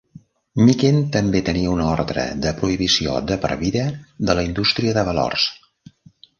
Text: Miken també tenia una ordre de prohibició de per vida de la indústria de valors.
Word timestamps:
Miken 0.69 0.95
també 1.15 1.41
tenia 1.49 1.73
una 1.73 1.91
ordre 1.97 2.25
de 2.47 2.55
prohibició 2.63 3.15
de 3.33 3.39
per 3.47 3.53
vida 3.63 3.87
de 4.31 4.41
la 4.41 4.49
indústria 4.51 4.99
de 5.01 5.09
valors. 5.15 5.49